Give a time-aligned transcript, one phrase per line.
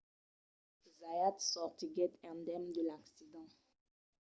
[0.99, 3.51] zayat sortiguèt indemne de l’accident